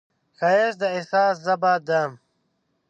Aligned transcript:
ښایست 0.37 0.77
د 0.81 0.83
احساس 0.95 1.35
ژبه 1.45 1.73
ده 1.87 2.01